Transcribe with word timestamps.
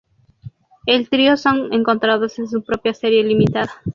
El 0.87 1.09
trío 1.09 1.37
son 1.37 1.71
encontrados 1.73 2.39
en 2.39 2.47
su 2.47 2.63
propia 2.63 2.91
serie 2.95 3.23
limitada. 3.23 3.71